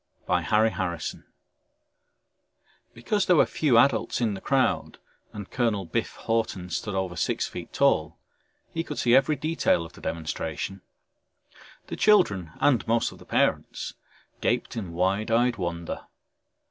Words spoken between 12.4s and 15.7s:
and most of the parents gaped in wide eyed